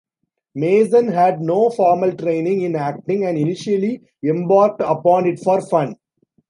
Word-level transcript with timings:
Mason 0.55 1.09
had 1.09 1.41
no 1.41 1.69
formal 1.69 2.13
training 2.15 2.61
in 2.63 2.75
acting 2.75 3.23
and 3.23 3.37
initially 3.37 4.01
embarked 4.25 4.81
upon 4.81 5.27
it 5.27 5.37
for 5.39 5.61
fun. 5.61 5.95